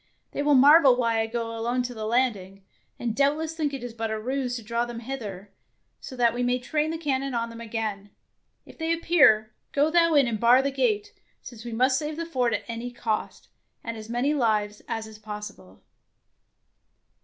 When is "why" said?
0.95-1.19